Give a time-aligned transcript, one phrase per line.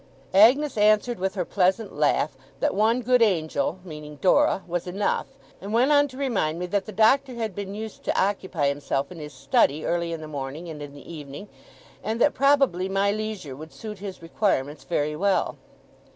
[0.33, 5.27] Agnes answered with her pleasant laugh, that one good Angel (meaning Dora) was enough;
[5.61, 9.11] and went on to remind me that the Doctor had been used to occupy himself
[9.11, 11.49] in his study, early in the morning, and in the evening
[12.03, 15.55] and that probably my leisure would suit his requirements very well.